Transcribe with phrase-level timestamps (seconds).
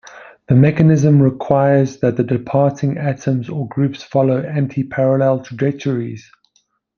[0.49, 6.27] The mechanism requires that the departing atoms or groups follow antiparallel trajectories.